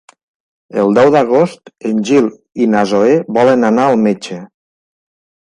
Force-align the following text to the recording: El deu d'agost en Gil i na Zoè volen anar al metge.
El 0.83 0.93
deu 0.97 1.11
d'agost 1.15 1.71
en 1.91 2.01
Gil 2.11 2.31
i 2.65 2.69
na 2.77 2.83
Zoè 2.95 3.13
volen 3.39 3.71
anar 3.71 3.85
al 3.91 4.03
metge. 4.07 4.41